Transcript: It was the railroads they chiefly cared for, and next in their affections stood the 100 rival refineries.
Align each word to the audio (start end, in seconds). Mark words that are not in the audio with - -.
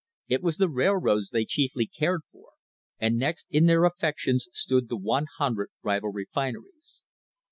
It 0.27 0.41
was 0.41 0.57
the 0.57 0.67
railroads 0.67 1.29
they 1.29 1.45
chiefly 1.45 1.85
cared 1.85 2.21
for, 2.31 2.53
and 2.97 3.17
next 3.17 3.45
in 3.51 3.67
their 3.67 3.85
affections 3.85 4.47
stood 4.51 4.89
the 4.89 4.97
100 4.97 5.69
rival 5.83 6.11
refineries. 6.11 7.03